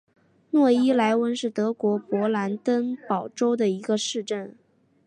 [0.49, 4.55] 诺伊莱温是德国勃兰登堡州的一个市镇。